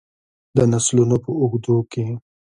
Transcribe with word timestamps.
د 0.57 0.57
نسلونو 0.71 1.15
په 1.23 1.31
اوږدو 1.41 1.77
کې. 1.91 2.05